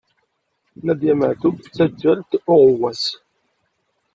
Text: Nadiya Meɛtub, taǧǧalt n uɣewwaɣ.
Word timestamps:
Nadiya 0.85 1.13
Meɛtub, 1.19 1.55
taǧǧalt 1.75 2.31
n 2.39 2.41
uɣewwaɣ. 2.51 3.03